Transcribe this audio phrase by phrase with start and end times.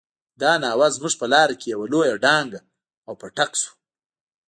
[0.41, 2.61] دا ناوه زموږ په لاره کې يوه لويه ډانګه
[3.07, 3.71] او پټک شو.